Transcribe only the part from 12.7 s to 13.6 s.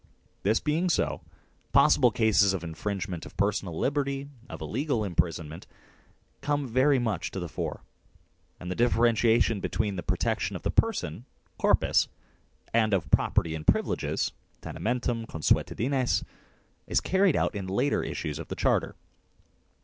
and of property